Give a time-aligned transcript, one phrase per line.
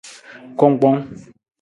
[0.57, 0.97] Kungkpong.